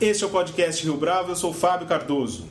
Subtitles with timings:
[0.00, 2.46] Este é o podcast Rio Bravo, eu sou Fábio Cardoso.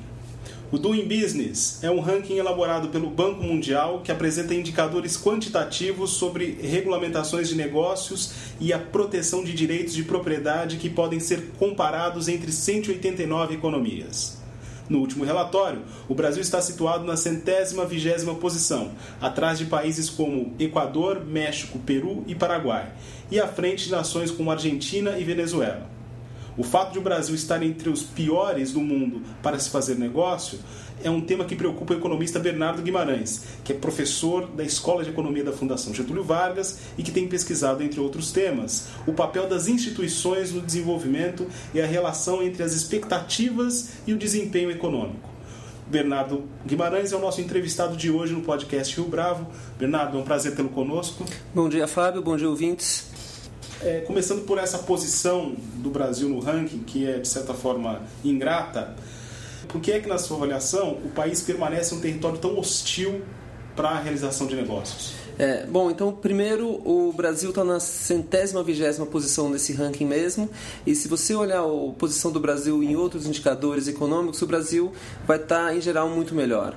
[0.70, 6.58] O Doing Business é um ranking elaborado pelo Banco Mundial que apresenta indicadores quantitativos sobre
[6.62, 12.52] regulamentações de negócios e a proteção de direitos de propriedade que podem ser comparados entre
[12.52, 14.40] 189 economias.
[14.90, 18.92] No último relatório, o Brasil está situado na centésima vigésima posição,
[19.22, 22.92] atrás de países como Equador, México, Peru e Paraguai,
[23.32, 25.96] e à frente de nações como Argentina e Venezuela.
[26.58, 30.58] O fato de o Brasil estar entre os piores do mundo para se fazer negócio
[31.04, 35.12] é um tema que preocupa o economista Bernardo Guimarães, que é professor da Escola de
[35.12, 39.68] Economia da Fundação Getúlio Vargas e que tem pesquisado, entre outros temas, o papel das
[39.68, 45.30] instituições no desenvolvimento e a relação entre as expectativas e o desempenho econômico.
[45.86, 49.46] Bernardo Guimarães é o nosso entrevistado de hoje no podcast Rio Bravo.
[49.78, 51.24] Bernardo, é um prazer tê-lo conosco.
[51.54, 52.24] Bom dia, Fábio.
[52.24, 53.08] Bom dia, ouvintes.
[53.82, 58.96] É, começando por essa posição do Brasil no ranking, que é de certa forma ingrata,
[59.68, 63.22] por que é que, na sua avaliação, o país permanece um território tão hostil
[63.76, 65.14] para a realização de negócios?
[65.38, 70.50] É, bom, então, primeiro, o Brasil está na centésima vigésima posição nesse ranking mesmo,
[70.86, 74.92] e se você olhar a posição do Brasil em outros indicadores econômicos, o Brasil
[75.28, 76.76] vai estar, tá, em geral, muito melhor.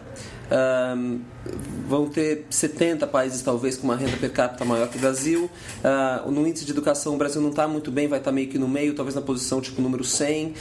[1.88, 5.50] Vão ter 70 países talvez com uma renda per capita maior que o Brasil.
[5.84, 8.48] Uh, no índice de educação o Brasil não está muito bem, vai estar tá meio
[8.48, 10.46] que no meio, talvez na posição tipo número 100.
[10.48, 10.54] Uh,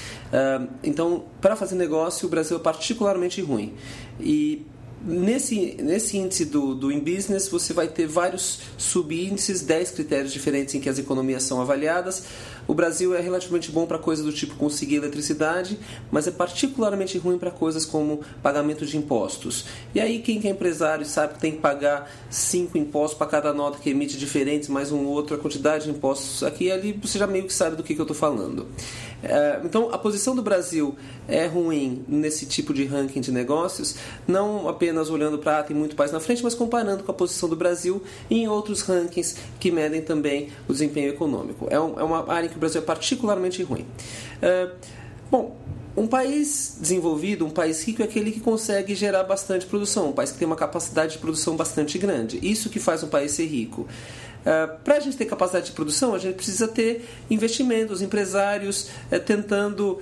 [0.83, 3.73] então, para fazer negócio, o Brasil é particularmente ruim.
[4.19, 4.65] E
[5.01, 10.75] Nesse, nesse índice do, do In Business, você vai ter vários subíndices, 10 critérios diferentes
[10.75, 12.23] em que as economias são avaliadas.
[12.69, 15.79] O Brasil é relativamente bom para coisas do tipo conseguir eletricidade,
[16.11, 19.65] mas é particularmente ruim para coisas como pagamento de impostos.
[19.95, 23.79] E aí, quem é empresário sabe que tem que pagar cinco impostos para cada nota
[23.79, 27.25] que emite diferentes, mais um outro, a quantidade de impostos aqui e ali, você já
[27.25, 28.67] meio que sabe do que, que eu estou falando.
[29.21, 30.95] É, então, a posição do Brasil
[31.27, 33.95] é ruim nesse tipo de ranking de negócios,
[34.27, 37.49] não apenas olhando para ah, tem muito país na frente, mas comparando com a posição
[37.49, 41.67] do Brasil em outros rankings que medem também o desempenho econômico.
[41.69, 43.86] É, é uma área em que o Brasil é particularmente ruim.
[44.43, 44.75] Uh,
[45.31, 45.58] bom,
[45.95, 50.31] um país desenvolvido, um país rico, é aquele que consegue gerar bastante produção, um país
[50.31, 52.39] que tem uma capacidade de produção bastante grande.
[52.42, 53.81] Isso que faz um país ser rico.
[53.81, 59.20] Uh, Para a gente ter capacidade de produção, a gente precisa ter investimentos, empresários uh,
[59.20, 60.02] tentando,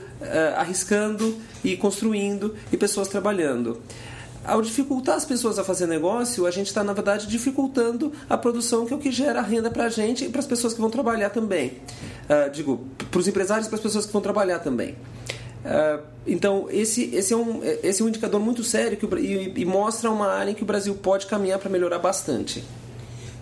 [0.56, 3.82] arriscando e construindo e pessoas trabalhando
[4.46, 8.86] ao dificultar as pessoas a fazer negócio, a gente está, na verdade, dificultando a produção,
[8.86, 10.90] que é o que gera renda para a gente e para as pessoas que vão
[10.90, 11.74] trabalhar também.
[12.30, 14.92] Uh, digo, para os empresários e para as pessoas que vão trabalhar também.
[14.92, 19.66] Uh, então, esse, esse, é um, esse é um indicador muito sério que, e, e
[19.66, 22.64] mostra uma área em que o Brasil pode caminhar para melhorar bastante.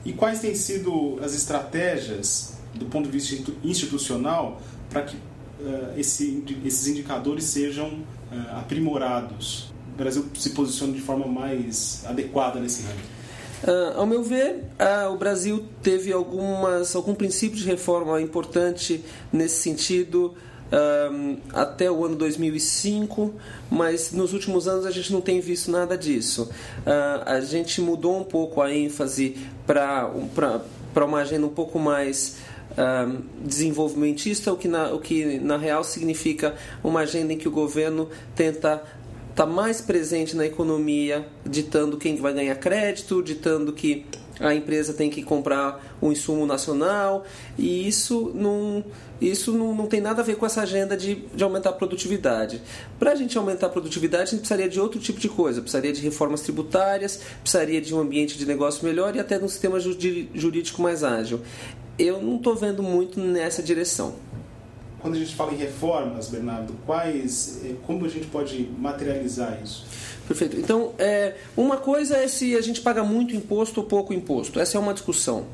[0.03, 6.43] E quais têm sido as estratégias, do ponto de vista institucional, para que uh, esse,
[6.65, 8.03] esses indicadores sejam
[8.51, 9.74] aprimorados?
[9.95, 13.15] Brasil se posiciona de forma mais adequada nesse ranking?
[13.63, 19.55] Uh, ao meu ver, uh, o Brasil teve algumas, algum princípio de reforma importante nesse
[19.63, 20.35] sentido
[20.71, 23.33] uh, até o ano 2005,
[23.71, 26.49] mas nos últimos anos a gente não tem visto nada disso.
[27.25, 29.35] a gente mudou um pouco a ênfase
[29.65, 30.11] para
[31.03, 32.37] uma agenda um pouco mais
[33.41, 38.09] desenvolvimentista, o que, na, o que na real significa uma agenda em que o governo
[38.35, 38.83] tenta
[39.35, 44.05] está mais presente na economia, ditando quem vai ganhar crédito, ditando que
[44.39, 47.25] a empresa tem que comprar um insumo nacional
[47.57, 48.83] e isso não,
[49.19, 52.61] isso não, não tem nada a ver com essa agenda de, de aumentar a produtividade.
[52.97, 55.91] Para a gente aumentar a produtividade, a gente precisaria de outro tipo de coisa, precisaria
[55.91, 59.77] de reformas tributárias, precisaria de um ambiente de negócio melhor e até de um sistema
[59.81, 61.41] jurídico mais ágil.
[61.99, 64.15] Eu não estou vendo muito nessa direção
[65.05, 69.85] quando a gente fala em reformas, Bernardo, quais, eh, como a gente pode materializar isso?
[70.27, 70.57] Perfeito.
[70.57, 74.59] Então, é, uma coisa é se a gente paga muito imposto ou pouco imposto.
[74.59, 75.45] Essa é uma discussão.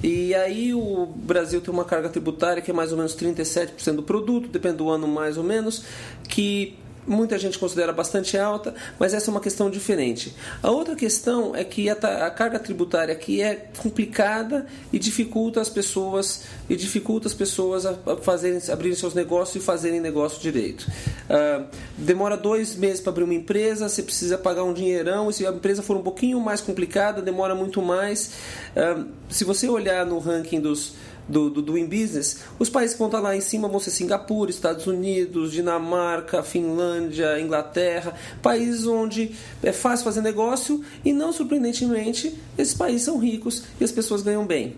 [0.00, 4.04] E aí o Brasil tem uma carga tributária que é mais ou menos 37% do
[4.04, 5.82] produto, depende do ano mais ou menos,
[6.28, 6.78] que
[7.10, 10.34] muita gente considera bastante alta, mas essa é uma questão diferente.
[10.62, 15.68] A outra questão é que a, a carga tributária aqui é complicada e dificulta as
[15.68, 20.86] pessoas e dificulta as pessoas a, a fazerem, abrirem seus negócios e fazerem negócio direito.
[21.28, 21.66] Uh,
[21.98, 25.50] demora dois meses para abrir uma empresa, você precisa pagar um dinheirão, e se a
[25.50, 28.34] empresa for um pouquinho mais complicada, demora muito mais.
[28.76, 30.94] Uh, se você olhar no ranking dos
[31.28, 34.50] do, do Doing Business, os países que vão estar lá em cima vão ser Singapura,
[34.50, 39.32] Estados Unidos, Dinamarca, Finlândia, Inglaterra, países onde
[39.62, 44.46] é fácil fazer negócio e não surpreendentemente esses países são ricos e as pessoas ganham
[44.46, 44.76] bem.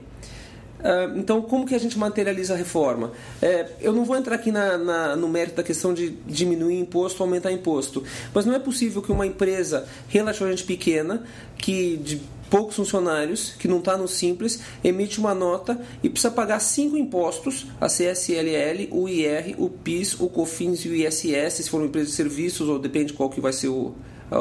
[0.82, 3.12] Uh, então, como que a gente materializa a reforma?
[3.40, 7.22] É, eu não vou entrar aqui na, na, no mérito da questão de diminuir imposto
[7.22, 8.02] aumentar imposto,
[8.34, 11.22] mas não é possível que uma empresa relativamente pequena,
[11.56, 12.20] que de
[12.50, 17.66] poucos funcionários, que não está no Simples, emite uma nota e precisa pagar cinco impostos,
[17.80, 22.10] a CSLL, o IR, o PIS, o COFINS e o ISS, se for uma empresa
[22.10, 23.94] de serviços, ou depende qual que vai ser o,
[24.30, 24.36] o,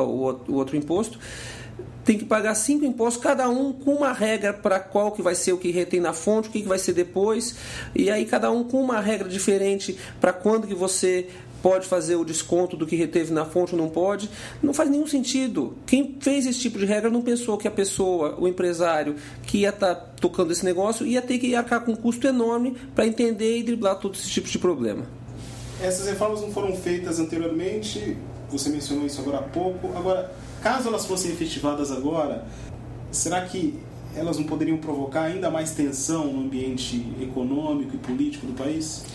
[0.49, 1.17] o outro imposto
[2.03, 5.53] tem que pagar cinco impostos, cada um com uma regra para qual que vai ser
[5.53, 7.55] o que retém na fonte, o que, que vai ser depois,
[7.95, 11.27] e aí cada um com uma regra diferente para quando que você
[11.61, 14.29] pode fazer o desconto do que reteve na fonte ou não pode.
[14.61, 15.75] Não faz nenhum sentido.
[15.85, 19.69] Quem fez esse tipo de regra não pensou que a pessoa, o empresário que ia
[19.69, 23.59] estar tá tocando esse negócio, ia ter que arcar com um custo enorme para entender
[23.59, 25.05] e driblar todos esses tipos de problema.
[25.81, 28.17] Essas reformas não foram feitas anteriormente,
[28.49, 29.87] você mencionou isso agora há pouco.
[29.95, 30.31] Agora,
[30.61, 32.45] caso elas fossem efetivadas agora,
[33.11, 33.79] será que
[34.15, 39.05] elas não poderiam provocar ainda mais tensão no ambiente econômico e político do país?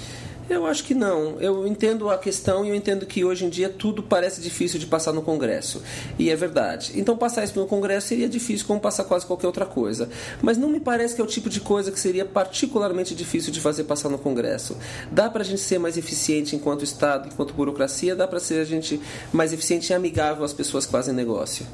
[0.49, 1.41] Eu acho que não.
[1.41, 4.87] Eu entendo a questão e eu entendo que hoje em dia tudo parece difícil de
[4.87, 5.83] passar no Congresso.
[6.19, 6.93] E é verdade.
[6.95, 10.09] Então passar isso no Congresso seria difícil como passar quase qualquer outra coisa.
[10.41, 13.61] Mas não me parece que é o tipo de coisa que seria particularmente difícil de
[13.61, 14.77] fazer passar no Congresso.
[15.11, 18.65] Dá para a gente ser mais eficiente enquanto Estado, enquanto burocracia, dá para ser a
[18.65, 19.01] gente
[19.33, 21.67] mais eficiente e amigável às pessoas que fazem negócio.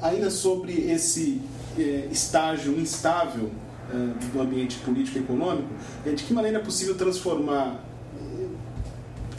[0.00, 1.40] Ainda sobre esse
[1.76, 3.50] eh, estágio instável
[4.32, 5.68] do ambiente político e econômico,
[6.04, 7.84] é de que maneira é possível transformar,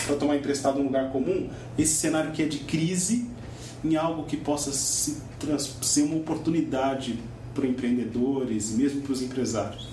[0.06, 3.30] para tomar emprestado um lugar comum, esse cenário que é de crise
[3.84, 5.18] em algo que possa se
[5.82, 7.20] ser uma oportunidade
[7.54, 9.88] para empreendedores mesmo para os empresários?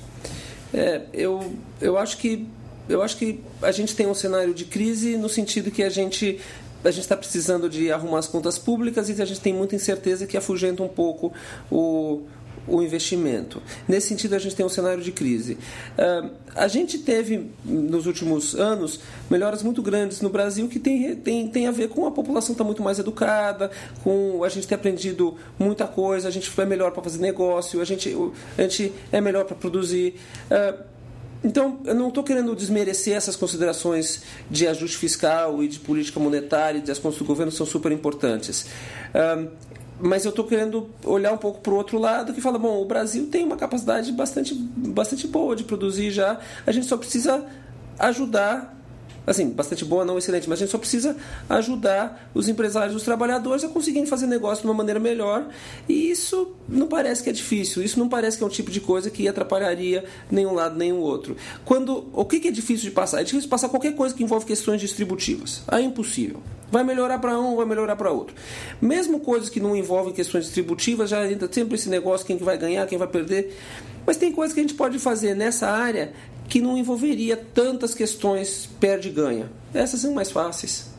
[0.72, 2.46] É, eu, eu acho que
[2.88, 6.40] eu acho que a gente tem um cenário de crise no sentido que a gente
[6.84, 10.26] a gente está precisando de arrumar as contas públicas e a gente tem muita incerteza
[10.26, 11.32] que afugenta um pouco
[11.70, 12.22] o,
[12.66, 13.62] o investimento.
[13.88, 15.54] Nesse sentido, a gente tem um cenário de crise.
[15.98, 19.00] Uh, a gente teve, nos últimos anos,
[19.30, 22.64] melhoras muito grandes no Brasil que tem, tem, tem a ver com a população estar
[22.64, 23.70] tá muito mais educada,
[24.04, 27.84] com a gente ter aprendido muita coisa, a gente foi melhor para fazer negócio, a
[27.84, 28.14] gente,
[28.56, 30.14] a gente é melhor para produzir.
[30.50, 30.92] Uh,
[31.44, 36.78] então, eu não estou querendo desmerecer essas considerações de ajuste fiscal e de política monetária
[36.78, 38.66] e das contas do governo são super importantes.
[40.02, 42.84] Mas eu estou querendo olhar um pouco para o outro lado que fala, bom, o
[42.84, 47.46] Brasil tem uma capacidade bastante, bastante boa de produzir já, a gente só precisa
[47.98, 48.81] ajudar
[49.26, 51.16] assim, bastante boa, não excelente, mas a gente só precisa
[51.48, 55.46] ajudar os empresários, os trabalhadores a conseguirem fazer negócio de uma maneira melhor.
[55.88, 58.80] E isso não parece que é difícil, isso não parece que é um tipo de
[58.80, 61.36] coisa que atrapalharia nenhum lado nem o outro.
[61.64, 63.20] Quando o que é difícil de passar?
[63.20, 65.62] É difícil de passar qualquer coisa que envolve questões distributivas.
[65.70, 66.42] É impossível.
[66.70, 68.34] Vai melhorar para um, vai melhorar para outro.
[68.80, 72.56] Mesmo coisas que não envolvem questões distributivas, já entra sempre esse negócio quem que vai
[72.56, 73.54] ganhar, quem vai perder.
[74.06, 76.12] Mas tem coisas que a gente pode fazer nessa área
[76.48, 79.50] que não envolveria tantas questões perde-ganha.
[79.72, 80.90] Essas são mais fáceis.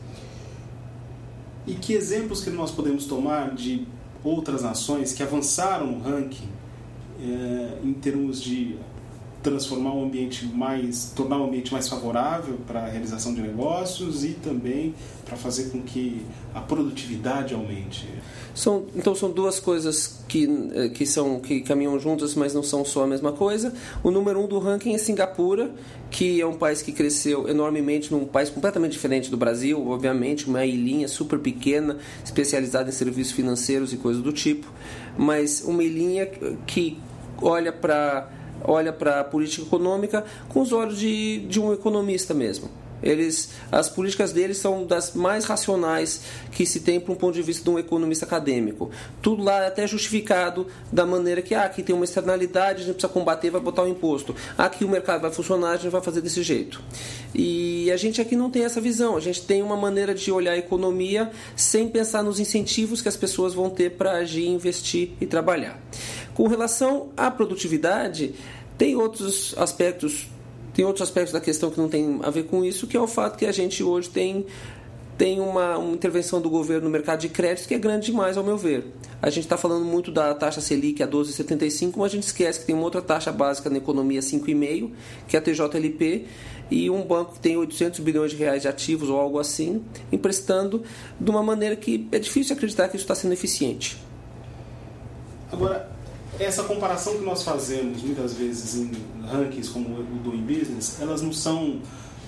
[1.66, 3.86] E que exemplos que nós podemos tomar de
[4.22, 6.48] outras nações que avançaram no ranking
[7.20, 8.76] é, em termos de
[9.44, 14.30] transformar o ambiente mais, tornar o ambiente mais favorável para a realização de negócios e
[14.30, 14.94] também
[15.26, 16.24] para fazer com que
[16.54, 18.08] a produtividade aumente.
[18.54, 22.86] São, então são duas coisas que, eh, que são que caminham juntas, mas não são
[22.86, 23.74] só a mesma coisa.
[24.02, 25.70] O número um do ranking é Singapura,
[26.10, 30.64] que é um país que cresceu enormemente, num país completamente diferente do Brasil, obviamente, uma
[30.64, 34.72] ilhinha super pequena, especializada em serviços financeiros e coisas do tipo,
[35.18, 36.24] mas uma ilhinha
[36.66, 36.98] que
[37.42, 42.70] olha para olha para a política econômica com os olhos de, de um economista mesmo.
[43.04, 47.42] Eles, as políticas deles são das mais racionais que se tem para um ponto de
[47.42, 48.90] vista de um economista acadêmico.
[49.20, 52.94] Tudo lá é até justificado da maneira que ah, aqui tem uma externalidade, a gente
[52.94, 54.34] precisa combater, vai botar o um imposto.
[54.56, 56.82] Aqui o mercado vai funcionar, a gente vai fazer desse jeito.
[57.34, 59.16] E a gente aqui não tem essa visão.
[59.16, 63.16] A gente tem uma maneira de olhar a economia sem pensar nos incentivos que as
[63.18, 65.78] pessoas vão ter para agir, investir e trabalhar.
[66.34, 68.34] Com relação à produtividade,
[68.76, 70.28] tem outros aspectos,
[70.74, 73.06] tem outros aspectos da questão que não tem a ver com isso, que é o
[73.06, 74.44] fato que a gente hoje tem
[75.16, 78.42] tem uma, uma, intervenção do governo no mercado de créditos que é grande demais, ao
[78.42, 78.84] meu ver.
[79.22, 82.66] A gente está falando muito da taxa Selic a 12,75, mas a gente esquece que
[82.66, 84.90] tem uma outra taxa básica na economia 5,5,
[85.28, 86.26] que é a TJLP,
[86.70, 90.82] e um banco que tem 800 bilhões de reais de ativos ou algo assim, emprestando
[91.20, 93.96] de uma maneira que é difícil acreditar que isso está sendo eficiente.
[95.52, 95.88] Agora,
[96.38, 98.90] essa comparação que nós fazemos muitas vezes em
[99.26, 101.80] rankings como o Doing Business, elas não são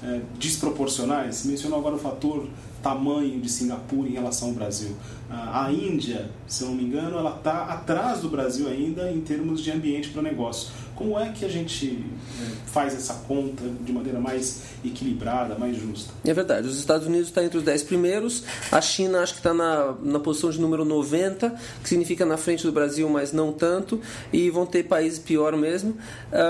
[0.02, 1.44] é, desproporcionais?
[1.44, 2.46] Mencionou agora o fator
[2.82, 4.94] tamanho de Singapura em relação ao Brasil.
[5.28, 9.72] A Índia, se não me engano, ela está atrás do Brasil ainda em termos de
[9.72, 10.70] ambiente para negócio.
[10.94, 12.04] Como é que a gente
[12.40, 16.12] é, faz essa conta de maneira mais equilibrada, mais justa?
[16.24, 16.68] É verdade.
[16.68, 20.20] Os Estados Unidos está entre os 10 primeiros, a China acho que está na, na
[20.20, 24.00] posição de número 90, que significa na frente do Brasil, mas não tanto,
[24.32, 25.96] e vão ter países pior mesmo.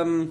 [0.07, 0.29] Um,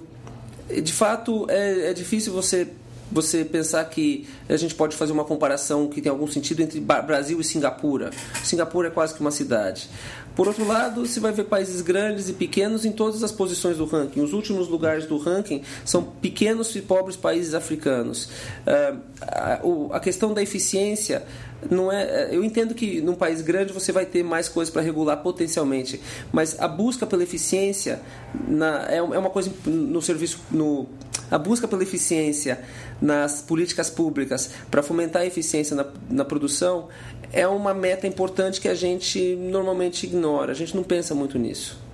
[0.82, 2.68] de fato, é, é difícil você
[3.10, 7.40] você pensar que a gente pode fazer uma comparação que tem algum sentido entre Brasil
[7.40, 8.10] e Singapura.
[8.42, 9.88] Singapura é quase que uma cidade.
[10.36, 13.86] Por outro lado, você vai ver países grandes e pequenos em todas as posições do
[13.86, 14.20] ranking.
[14.20, 18.28] Os últimos lugares do ranking são pequenos e pobres países africanos.
[18.66, 21.26] Uh, a, questão da eficiência
[21.70, 22.28] não é.
[22.34, 26.00] Eu entendo que num país grande você vai ter mais coisas para regular potencialmente,
[26.32, 28.00] mas a busca pela eficiência
[28.46, 30.86] na, é, é uma coisa no serviço no
[31.30, 32.60] a busca pela eficiência
[33.00, 36.88] nas políticas públicas para fomentar a eficiência na, na produção
[37.32, 41.85] é uma meta importante que a gente normalmente ignora, a gente não pensa muito nisso.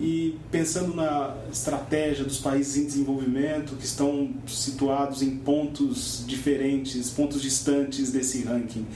[0.00, 7.40] E pensando na estratégia dos países em desenvolvimento que estão situados em pontos diferentes, pontos
[7.40, 8.86] distantes desse ranking,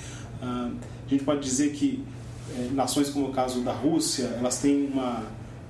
[0.42, 0.70] ah,
[1.06, 2.02] a gente pode dizer que
[2.50, 5.24] eh, nações como o caso da Rússia, elas têm uma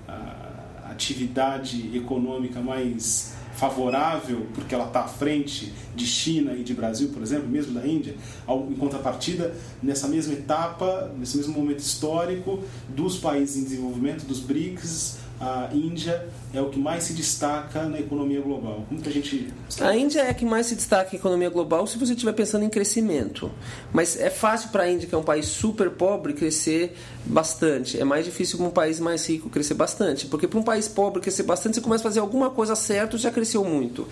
[0.09, 7.08] ah, atividade econômica mais favorável, porque ela está à frente de China e de Brasil,
[7.12, 8.14] por exemplo, mesmo da Índia,
[8.48, 15.18] em contrapartida, nessa mesma etapa, nesse mesmo momento histórico, dos países em desenvolvimento, dos BRICS,
[15.38, 18.86] a Índia é o que mais se destaca na economia global.
[18.88, 19.52] Como que a gente.
[19.80, 22.64] A Índia é a que mais se destaca na economia global se você estiver pensando
[22.64, 23.50] em crescimento.
[23.92, 28.00] Mas é fácil para a Índia, que é um país super pobre, crescer bastante.
[28.00, 30.26] É mais difícil para um país mais rico crescer bastante.
[30.26, 33.30] Porque para um país pobre crescer bastante, você começa a fazer alguma coisa certa, já
[33.30, 34.08] cresceu muito.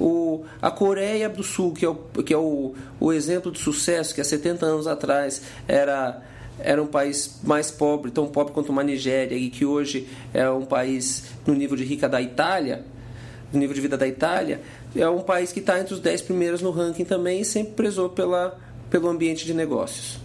[0.00, 4.12] O, a Coreia do Sul, que é, o, que é o, o exemplo de sucesso,
[4.12, 6.20] que há 70 anos atrás era
[6.58, 10.64] era um país mais pobre, tão pobre quanto uma Nigéria, e que hoje é um
[10.64, 12.84] país no nível de rica da Itália,
[13.52, 14.60] no nível de vida da Itália,
[14.96, 18.08] é um país que está entre os 10 primeiros no ranking também e sempre prezou
[18.08, 18.58] pela,
[18.90, 20.18] pelo ambiente de negócios.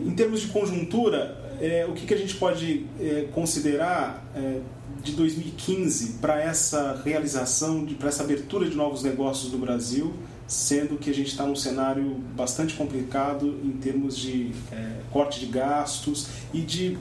[0.00, 4.60] Em termos de conjuntura, é, o que, que, a gente pode é, considerar é,
[5.02, 10.14] de 2015 para essa realização, para essa abertura de novos negócios do Brasil
[10.48, 15.46] sendo que a gente está num cenário bastante complicado em termos de é, corte de
[15.46, 16.96] gastos e de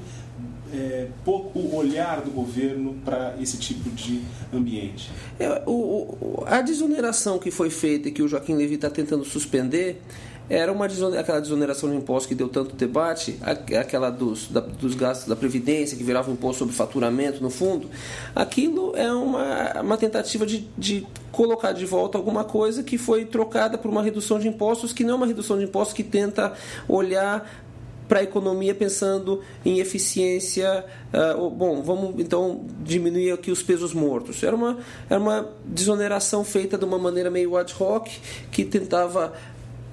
[0.73, 4.21] é, pouco olhar do governo para esse tipo de
[4.53, 5.09] ambiente.
[5.39, 9.23] É, o, o, a desoneração que foi feita e que o Joaquim Levy está tentando
[9.23, 10.01] suspender
[10.49, 13.37] era uma aquela desoneração de impostos que deu tanto debate,
[13.79, 17.89] aquela dos, da, dos gastos da Previdência, que virava um imposto sobre faturamento no fundo.
[18.35, 23.77] Aquilo é uma, uma tentativa de, de colocar de volta alguma coisa que foi trocada
[23.77, 26.53] por uma redução de impostos, que não é uma redução de impostos que tenta
[26.87, 27.65] olhar
[28.07, 30.85] para a economia pensando em eficiência.
[31.13, 34.41] Uh, bom, vamos então diminuir aqui os pesos mortos.
[34.43, 34.77] Era uma,
[35.09, 38.07] era uma desoneração feita de uma maneira meio ad hoc
[38.49, 39.33] que tentava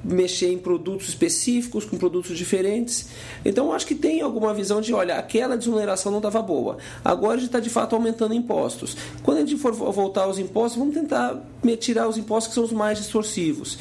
[0.04, 3.08] mexer em produtos específicos, com produtos diferentes.
[3.44, 6.76] Então, acho que tem alguma visão de, olha, aquela desoneração não estava boa.
[7.04, 8.96] Agora a gente está de fato aumentando impostos.
[9.22, 11.42] Quando a gente for voltar aos impostos, vamos tentar
[11.78, 13.78] tirar os impostos que são os mais distorcivos.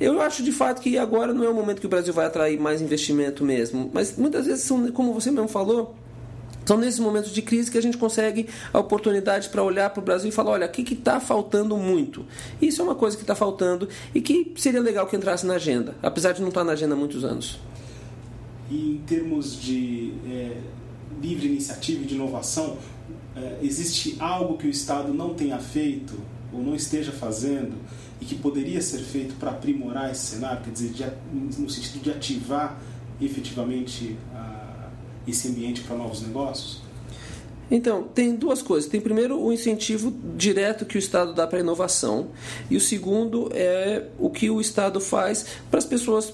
[0.00, 2.58] Eu acho de fato que agora não é o momento que o Brasil vai atrair
[2.58, 3.90] mais investimento mesmo.
[3.92, 5.94] Mas muitas vezes, são, como você mesmo falou,
[6.70, 10.04] são nesses momentos de crise que a gente consegue a oportunidade para olhar para o
[10.04, 12.24] Brasil e falar: olha, o que está faltando muito?
[12.62, 15.96] Isso é uma coisa que está faltando e que seria legal que entrasse na agenda,
[16.00, 17.58] apesar de não estar tá na agenda há muitos anos.
[18.70, 20.58] E em termos de é,
[21.20, 22.76] livre iniciativa e de inovação,
[23.34, 26.14] é, existe algo que o Estado não tenha feito
[26.52, 27.74] ou não esteja fazendo
[28.20, 31.04] e que poderia ser feito para aprimorar esse cenário, quer dizer, de,
[31.60, 32.78] no sentido de ativar
[33.20, 34.16] efetivamente
[35.30, 36.82] esse ambiente para novos negócios?
[37.70, 38.90] Então, tem duas coisas.
[38.90, 42.28] Tem primeiro o incentivo direto que o Estado dá para a inovação,
[42.70, 46.32] e o segundo é o que o Estado faz para as pessoas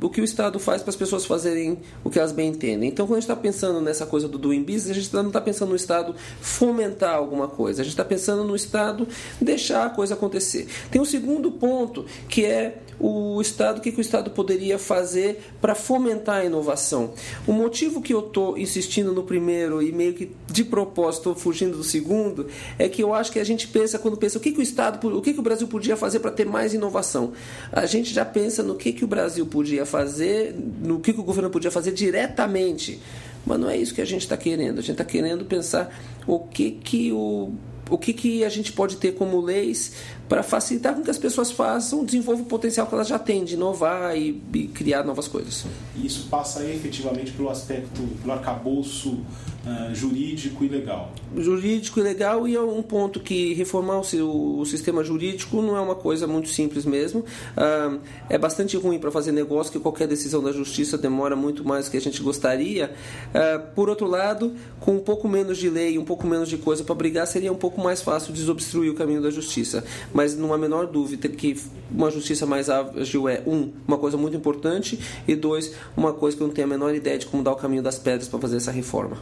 [0.00, 2.88] o que o Estado faz para as pessoas fazerem o que elas bem entendem.
[2.88, 5.40] Então, quando a gente está pensando nessa coisa do doing business, a gente não está
[5.40, 9.06] pensando no Estado fomentar alguma coisa, a gente está pensando no Estado
[9.40, 10.66] deixar a coisa acontecer.
[10.90, 15.42] Tem um segundo ponto que é o Estado, o que, que o Estado poderia fazer
[15.60, 17.12] para fomentar a inovação.
[17.46, 21.84] O motivo que eu estou insistindo no primeiro e meio que de propósito fugindo do
[21.84, 22.46] segundo
[22.78, 25.06] é que eu acho que a gente pensa, quando pensa o que, que o Estado,
[25.16, 27.32] o que, que o Brasil podia fazer para ter mais inovação,
[27.70, 31.24] a gente já pensa no que, que o Brasil podia fazer, no que, que o
[31.24, 33.00] governo podia fazer diretamente.
[33.44, 34.78] Mas não é isso que a gente está querendo.
[34.78, 35.92] A gente está querendo pensar
[36.26, 37.52] o que, que o
[37.90, 39.92] o que, que a gente pode ter como leis
[40.32, 43.52] para facilitar com que as pessoas façam, desenvolvam o potencial que elas já têm de
[43.52, 45.66] inovar e, e criar novas coisas.
[45.94, 51.12] E isso passa efetivamente pelo aspecto, pelo arcabouço uh, jurídico e legal.
[51.36, 55.80] Jurídico e legal, e é um ponto que reformar o, o sistema jurídico não é
[55.80, 57.20] uma coisa muito simples mesmo.
[57.20, 61.86] Uh, é bastante ruim para fazer negócio, que qualquer decisão da justiça demora muito mais
[61.86, 62.92] do que a gente gostaria.
[63.34, 66.84] Uh, por outro lado, com um pouco menos de lei, um pouco menos de coisa
[66.84, 69.84] para brigar, seria um pouco mais fácil desobstruir o caminho da justiça.
[70.22, 71.60] Mas não há menor dúvida que
[71.90, 76.42] uma justiça mais ágil é, um, uma coisa muito importante, e dois, uma coisa que
[76.44, 78.58] eu não tenho a menor ideia de como dar o caminho das pedras para fazer
[78.58, 79.16] essa reforma.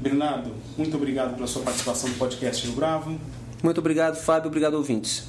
[0.00, 3.20] Bernardo, muito obrigado pela sua participação no podcast Rio Bravo.
[3.62, 4.48] Muito obrigado, Fábio.
[4.48, 5.24] Obrigado, ouvintes.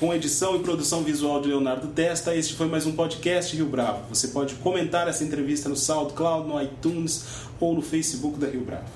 [0.00, 4.00] Com edição e produção visual de Leonardo Testa, este foi mais um podcast Rio Bravo.
[4.08, 7.26] Você pode comentar essa entrevista no SoundCloud, no iTunes
[7.60, 8.86] ou no Facebook da Rio Bravo.